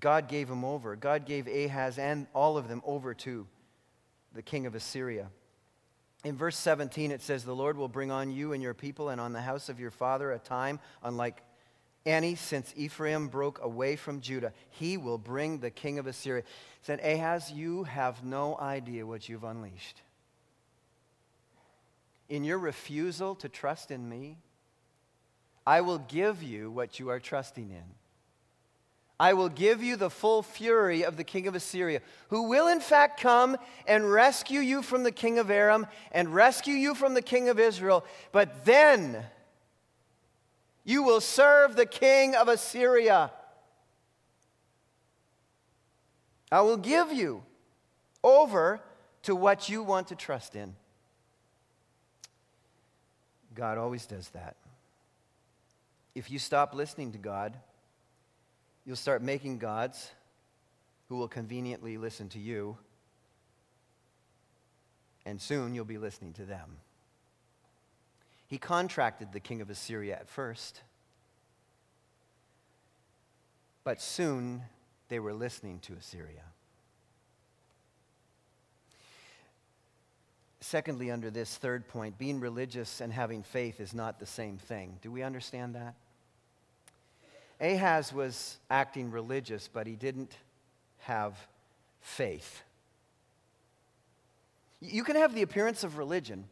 [0.00, 0.96] God gave him over.
[0.96, 3.46] God gave Ahaz and all of them over to
[4.34, 5.28] the king of Assyria.
[6.24, 9.20] In verse 17, it says, The Lord will bring on you and your people and
[9.20, 11.42] on the house of your father a time unlike
[12.04, 14.52] any since Ephraim broke away from Judah.
[14.70, 16.42] He will bring the king of Assyria.
[16.42, 20.02] He said, Ahaz, you have no idea what you've unleashed.
[22.29, 24.38] In your refusal to trust in me,
[25.66, 27.85] I will give you what you are trusting in.
[29.21, 32.81] I will give you the full fury of the king of Assyria, who will in
[32.81, 33.56] fact come
[33.87, 37.58] and rescue you from the king of Aram and rescue you from the king of
[37.58, 38.04] Israel.
[38.31, 39.25] But then
[40.85, 43.33] you will serve the king of Assyria.
[46.50, 47.42] I will give you
[48.23, 48.81] over
[49.25, 50.75] to what you want to trust in.
[53.54, 54.56] God always does that.
[56.14, 57.54] if you stop listening to God,
[58.88, 60.12] you'll start making gods
[61.10, 62.74] who will conveniently listen to you,
[65.26, 66.78] and soon you'll be listening to them.
[68.46, 70.80] He contracted the king of Assyria at first,
[73.84, 74.62] but soon
[75.10, 76.44] they were listening to Assyria.
[80.60, 84.96] Secondly, under this third point, being religious and having faith is not the same thing.
[85.02, 85.94] Do we understand that?
[87.61, 90.37] Ahaz was acting religious, but he didn't
[91.00, 91.35] have
[92.00, 92.63] faith.
[94.81, 96.44] You can have the appearance of religion,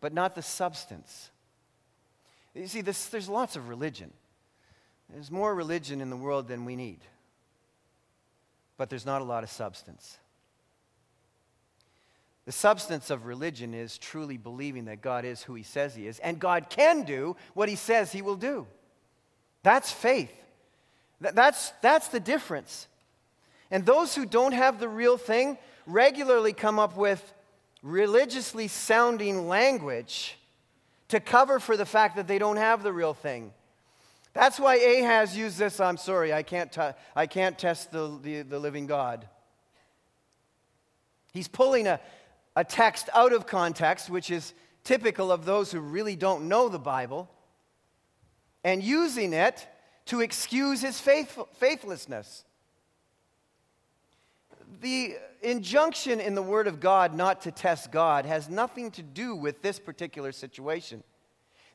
[0.00, 1.30] but not the substance.
[2.54, 4.12] You see, this, there's lots of religion.
[5.08, 7.00] There's more religion in the world than we need,
[8.76, 10.18] but there's not a lot of substance.
[12.44, 16.18] The substance of religion is truly believing that God is who He says He is,
[16.18, 18.66] and God can do what He says He will do.
[19.62, 20.32] That's faith.
[21.20, 22.88] That's, that's the difference.
[23.70, 25.56] And those who don't have the real thing
[25.86, 27.32] regularly come up with
[27.82, 30.36] religiously sounding language
[31.08, 33.52] to cover for the fact that they don't have the real thing.
[34.34, 38.42] That's why Ahaz used this I'm sorry, I can't, t- I can't test the, the,
[38.42, 39.28] the living God.
[41.32, 42.00] He's pulling a,
[42.56, 44.54] a text out of context, which is
[44.84, 47.28] typical of those who really don't know the Bible,
[48.64, 49.66] and using it
[50.06, 52.44] to excuse his faith, faithlessness
[54.82, 59.34] the injunction in the Word of God not to test God has nothing to do
[59.34, 61.02] with this particular situation.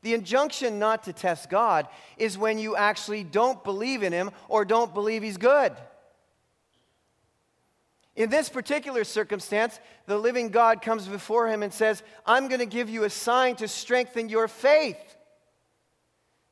[0.04, 4.66] The injunction not to test God is when you actually don't believe in Him or
[4.66, 5.74] don't believe He's good.
[8.16, 12.66] In this particular circumstance, the living God comes before him and says, I'm going to
[12.66, 15.07] give you a sign to strengthen your faith.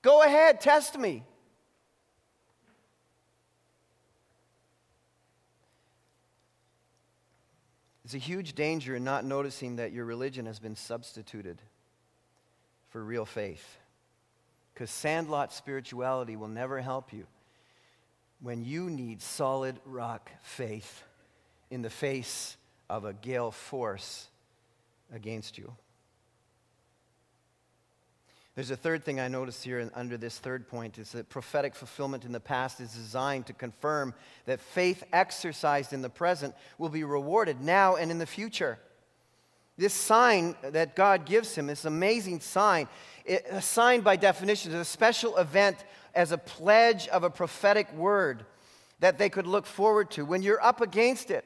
[0.05, 1.23] Go ahead, test me.
[8.03, 11.59] There's a huge danger in not noticing that your religion has been substituted
[12.89, 13.77] for real faith.
[14.75, 17.25] Because sandlot spirituality will never help you
[18.41, 21.01] when you need solid rock faith
[21.71, 22.57] in the face
[22.91, 24.27] of a gale force
[25.11, 25.73] against you.
[28.55, 32.23] There's a third thing I notice here under this third point is that prophetic fulfillment
[32.23, 34.13] in the past is designed to confirm
[34.45, 38.79] that faith exercised in the present will be rewarded now and in the future.
[39.77, 42.87] This sign that God gives him, this amazing sign,
[43.25, 45.83] it, a sign by definition is a special event
[46.13, 48.45] as a pledge of a prophetic word
[49.01, 50.23] that they could look forward to.
[50.23, 51.43] When you're up against it,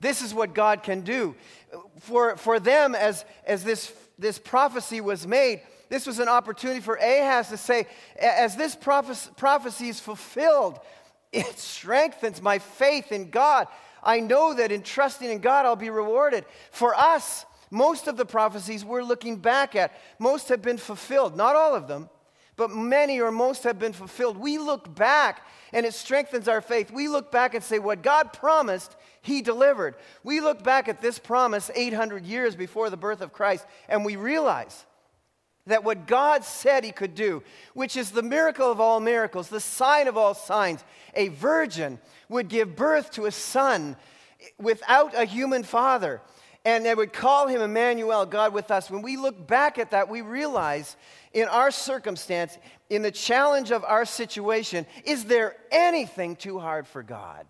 [0.00, 1.34] this is what God can do.
[2.00, 6.96] For, for them, as, as this, this prophecy was made, this was an opportunity for
[6.96, 7.86] Ahaz to say,
[8.20, 10.80] as this prophecy is fulfilled,
[11.32, 13.68] it strengthens my faith in God.
[14.02, 16.44] I know that in trusting in God, I'll be rewarded.
[16.70, 21.36] For us, most of the prophecies we're looking back at, most have been fulfilled.
[21.36, 22.08] Not all of them,
[22.56, 24.36] but many or most have been fulfilled.
[24.36, 26.90] We look back and it strengthens our faith.
[26.90, 29.96] We look back and say, what God promised, He delivered.
[30.22, 34.16] We look back at this promise 800 years before the birth of Christ and we
[34.16, 34.85] realize
[35.66, 37.42] that what God said he could do,
[37.74, 41.98] which is the miracle of all miracles, the sign of all signs, a virgin
[42.28, 43.96] would give birth to a son
[44.58, 46.20] without a human father.
[46.64, 48.90] And they would call him Emmanuel, God with us.
[48.90, 50.96] When we look back at that, we realize
[51.32, 52.58] in our circumstance,
[52.90, 57.46] in the challenge of our situation, is there anything too hard for God?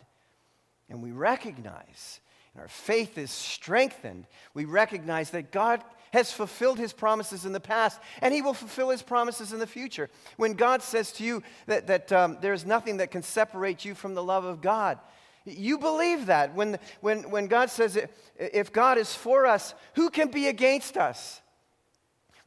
[0.91, 2.21] And we recognize,
[2.57, 5.85] and our faith is strengthened, we recognize that God
[6.15, 9.67] has fulfilled his promises in the past, and he will fulfill his promises in the
[9.67, 10.09] future.
[10.39, 14.15] When God says to you that, that um, there's nothing that can separate you from
[14.15, 14.99] the love of God,
[15.45, 16.55] you believe that.
[16.55, 17.99] When, when, when God says,
[18.39, 21.43] if God is for us, who can be against us?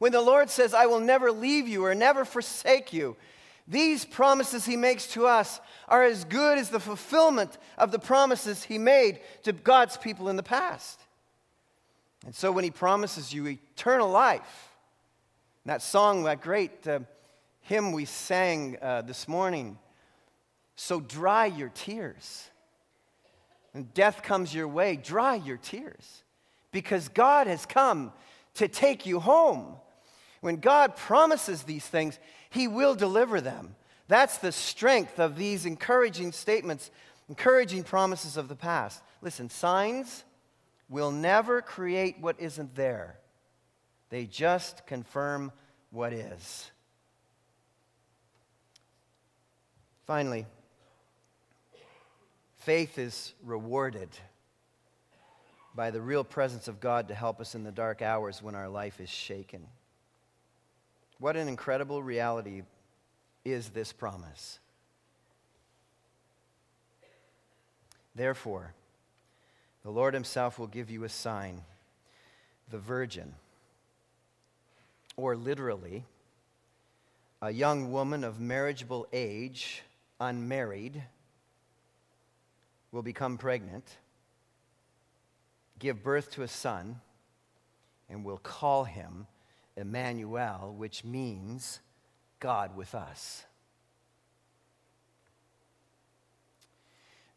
[0.00, 3.16] When the Lord says, I will never leave you or never forsake you,
[3.66, 8.64] these promises he makes to us are as good as the fulfillment of the promises
[8.64, 11.00] he made to God's people in the past.
[12.24, 14.72] And so when he promises you eternal life,
[15.66, 17.00] that song, that great uh,
[17.62, 19.78] hymn we sang uh, this morning,
[20.76, 22.48] so dry your tears.
[23.72, 26.24] When death comes your way, dry your tears
[26.72, 28.12] because God has come
[28.54, 29.76] to take you home.
[30.40, 32.18] When God promises these things,
[32.50, 33.76] He will deliver them.
[34.08, 36.90] That's the strength of these encouraging statements,
[37.28, 39.02] encouraging promises of the past.
[39.22, 40.24] Listen, signs
[40.88, 43.16] will never create what isn't there,
[44.08, 45.52] they just confirm
[45.90, 46.70] what is.
[50.06, 50.44] Finally,
[52.58, 54.08] faith is rewarded
[55.76, 58.68] by the real presence of God to help us in the dark hours when our
[58.68, 59.68] life is shaken.
[61.20, 62.62] What an incredible reality
[63.44, 64.58] is this promise.
[68.14, 68.72] Therefore,
[69.82, 71.60] the Lord Himself will give you a sign
[72.70, 73.34] the virgin,
[75.16, 76.04] or literally,
[77.42, 79.82] a young woman of marriageable age,
[80.20, 81.02] unmarried,
[82.92, 83.84] will become pregnant,
[85.78, 87.00] give birth to a son,
[88.08, 89.26] and will call him
[89.80, 91.80] Emmanuel, which means
[92.38, 93.44] God with us.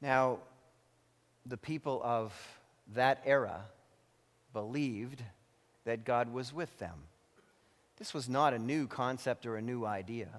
[0.02, 0.40] Now,
[1.46, 2.34] the people of
[2.94, 3.62] that era
[4.54, 5.24] believed
[5.86, 6.96] that God was with them.
[7.98, 10.30] This was not a new concept or a new idea.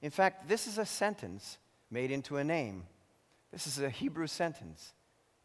[0.00, 1.58] In fact, this is a sentence
[1.90, 2.84] made into a name.
[3.52, 4.92] This is a Hebrew sentence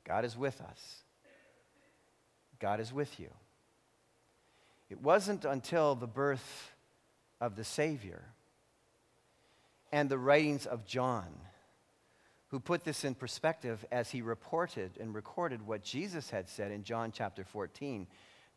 [0.03, 1.03] God is with us.
[2.59, 3.29] God is with you.
[4.89, 6.71] It wasn't until the birth
[7.41, 8.23] of the Savior
[9.91, 11.27] and the writings of John
[12.49, 16.83] who put this in perspective as he reported and recorded what Jesus had said in
[16.83, 18.07] John chapter 14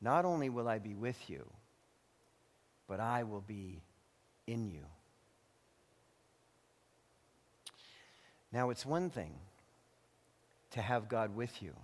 [0.00, 1.44] Not only will I be with you,
[2.86, 3.82] but I will be
[4.46, 4.84] in you.
[8.52, 9.34] Now, it's one thing
[10.72, 11.74] to have God with you,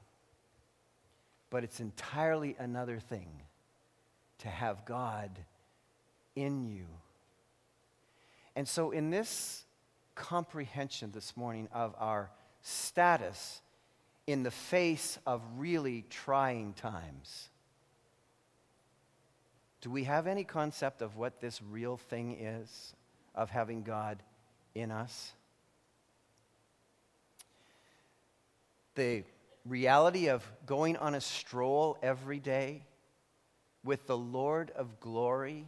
[1.51, 3.29] but it's entirely another thing
[4.39, 5.31] to have God
[6.35, 6.87] in you.
[8.55, 9.65] And so, in this
[10.15, 12.31] comprehension this morning of our
[12.63, 13.61] status
[14.27, 17.49] in the face of really trying times,
[19.81, 22.95] do we have any concept of what this real thing is
[23.35, 24.23] of having God
[24.75, 25.33] in us?
[28.95, 29.25] The
[29.67, 32.85] reality of going on a stroll every day
[33.87, 35.65] with the Lord of glory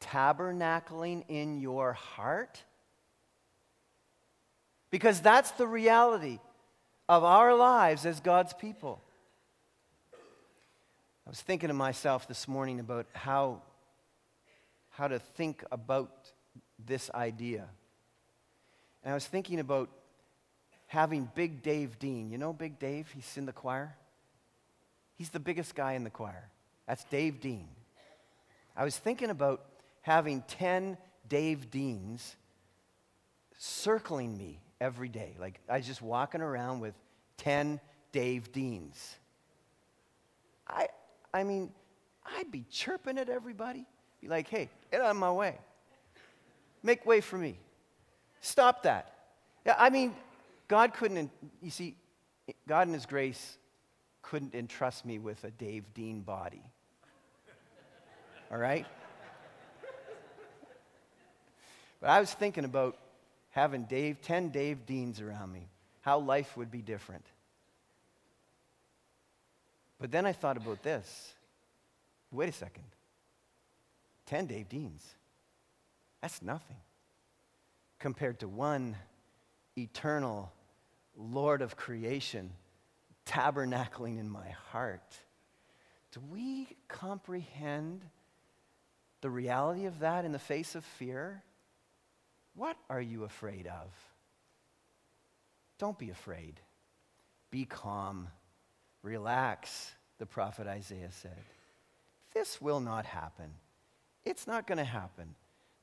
[0.00, 2.62] tabernacling in your heart?
[4.90, 6.38] Because that's the reality
[7.08, 9.00] of our lives as God's people.
[11.26, 13.62] I was thinking to myself this morning about how,
[14.90, 16.32] how to think about
[16.84, 17.66] this idea.
[19.02, 19.90] And I was thinking about
[20.86, 22.30] having Big Dave Dean.
[22.30, 23.10] You know Big Dave?
[23.14, 23.96] He's in the choir.
[25.16, 26.50] He's the biggest guy in the choir.
[26.86, 27.68] That's Dave Dean.
[28.76, 29.64] I was thinking about
[30.02, 32.36] having 10 Dave Deans
[33.56, 35.34] circling me every day.
[35.38, 36.94] Like I was just walking around with
[37.38, 37.80] 10
[38.12, 39.16] Dave Deans.
[40.68, 40.88] I,
[41.32, 41.72] I mean,
[42.24, 43.86] I'd be chirping at everybody.
[44.20, 45.58] Be like, hey, get out of my way.
[46.82, 47.58] Make way for me.
[48.40, 49.12] Stop that.
[49.64, 50.14] Yeah, I mean,
[50.68, 51.30] God couldn't,
[51.62, 51.96] you see,
[52.68, 53.58] God in His grace
[54.22, 56.62] couldn't entrust me with a Dave Dean body.
[58.54, 58.86] All right?
[62.00, 62.96] But I was thinking about
[63.50, 65.66] having Dave, 10 Dave Deans around me,
[66.02, 67.24] how life would be different.
[69.98, 71.32] But then I thought about this.
[72.30, 72.84] Wait a second.
[74.26, 75.04] 10 Dave Deans.
[76.22, 76.76] That's nothing
[77.98, 78.94] compared to one
[79.76, 80.52] eternal
[81.16, 82.52] Lord of creation
[83.26, 85.18] tabernacling in my heart.
[86.12, 88.02] Do we comprehend
[89.24, 91.42] the reality of that in the face of fear?
[92.54, 93.88] What are you afraid of?
[95.78, 96.60] Don't be afraid.
[97.50, 98.28] Be calm.
[99.02, 101.42] Relax, the prophet Isaiah said.
[102.34, 103.48] This will not happen.
[104.26, 105.34] It's not going to happen.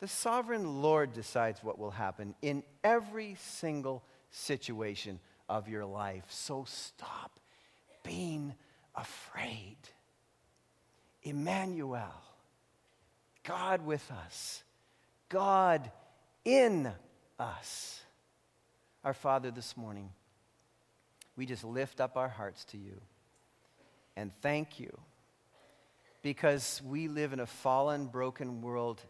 [0.01, 5.19] The sovereign Lord decides what will happen in every single situation
[5.49, 6.25] of your life.
[6.29, 7.39] So stop
[8.03, 8.53] being
[8.93, 9.77] afraid.
[11.23, 12.21] Emmanuel,
[13.43, 14.63] God with us,
[15.29, 15.91] God
[16.45, 16.91] in
[17.39, 18.01] us.
[19.03, 20.11] Our Father, this morning,
[21.35, 23.01] we just lift up our hearts to you
[24.15, 24.95] and thank you
[26.21, 29.01] because we live in a fallen, broken world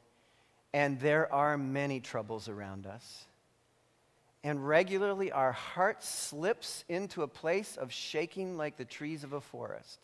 [0.74, 3.26] and there are many troubles around us.
[4.44, 9.42] And regularly our heart slips into a place of shaking like the trees of a
[9.42, 10.00] forest.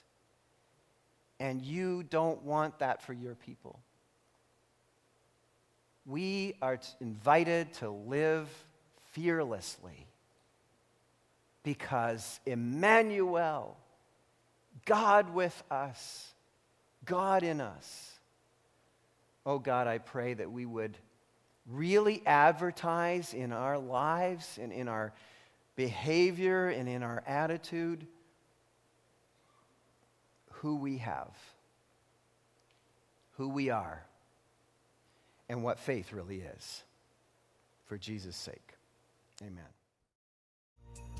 [1.39, 3.79] And you don't want that for your people
[6.07, 8.49] we are invited to live
[9.11, 10.07] fearlessly
[11.63, 13.75] because Emmanuel,
[14.85, 16.33] God with us,
[17.03, 18.13] God in us.
[19.45, 20.97] Oh God, I pray that we would
[21.69, 25.11] really advertise in our lives and in our
[25.75, 28.07] behavior and in our attitude
[30.51, 31.35] who we have,
[33.33, 34.06] who we are,
[35.49, 36.83] and what faith really is
[37.85, 38.73] for Jesus' sake.
[39.41, 39.63] Amen.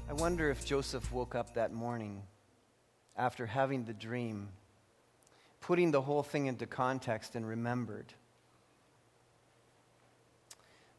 [0.10, 2.24] I wonder if Joseph woke up that morning
[3.18, 4.50] after having the dream,
[5.62, 8.14] putting the whole thing into context, and remembered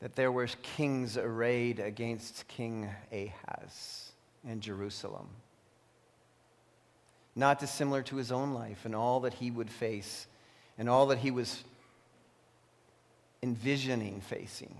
[0.00, 4.12] that there were kings arrayed against King Ahaz
[4.46, 5.28] in Jerusalem.
[7.34, 10.26] Not dissimilar to his own life and all that he would face
[10.76, 11.64] and all that he was
[13.42, 14.74] envisioning facing.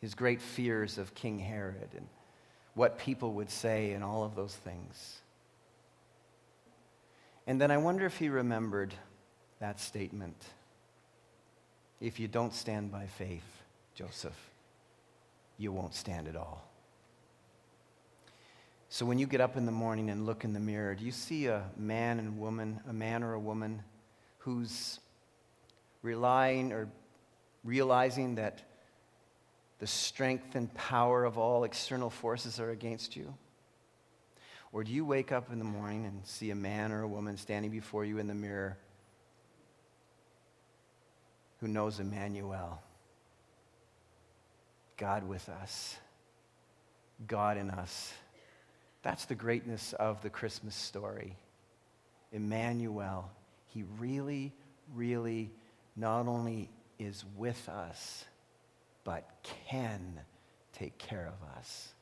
[0.00, 2.06] His great fears of King Herod and
[2.74, 5.20] what people would say and all of those things.
[7.46, 8.94] And then I wonder if he remembered
[9.60, 10.36] that statement
[12.00, 13.62] if you don't stand by faith,
[13.94, 14.36] Joseph,
[15.56, 16.66] you won't stand at all.
[18.88, 21.12] So when you get up in the morning and look in the mirror, do you
[21.12, 23.82] see a man and woman, a man or a woman
[24.38, 24.98] who's
[26.02, 26.88] relying or
[27.64, 28.62] realizing that
[29.78, 33.34] the strength and power of all external forces are against you?
[34.72, 37.36] Or do you wake up in the morning and see a man or a woman
[37.36, 38.78] standing before you in the mirror
[41.60, 42.82] who knows Emmanuel?
[44.96, 45.96] God with us,
[47.26, 48.12] God in us.
[49.02, 51.36] That's the greatness of the Christmas story.
[52.30, 53.30] Emmanuel,
[53.66, 54.52] he really,
[54.94, 55.50] really
[55.96, 58.24] not only is with us,
[59.04, 59.28] but
[59.68, 60.20] can
[60.72, 61.92] take care of us.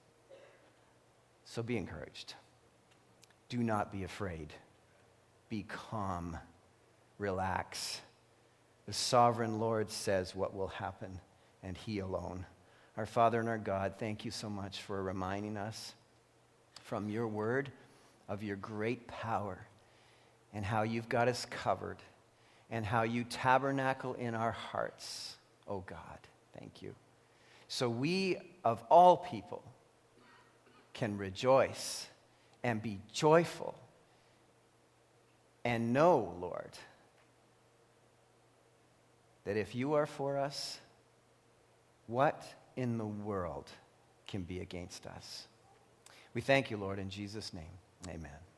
[1.44, 2.34] So be encouraged.
[3.48, 4.52] Do not be afraid.
[5.48, 6.36] Be calm.
[7.18, 8.00] Relax.
[8.86, 11.20] The sovereign Lord says what will happen,
[11.62, 12.46] and He alone.
[12.96, 15.94] Our Father and our God, thank you so much for reminding us
[16.82, 17.70] from your word
[18.28, 19.58] of your great power
[20.52, 21.98] and how you've got us covered
[22.70, 25.36] and how you tabernacle in our hearts.
[25.66, 26.18] Oh God,
[26.58, 26.94] thank you.
[27.68, 29.62] So we, of all people,
[30.92, 32.06] can rejoice
[32.62, 33.74] and be joyful
[35.64, 36.70] and know, Lord,
[39.44, 40.78] that if you are for us,
[42.06, 42.44] what
[42.76, 43.68] in the world
[44.26, 45.46] can be against us?
[46.34, 47.64] We thank you, Lord, in Jesus' name.
[48.08, 48.49] Amen.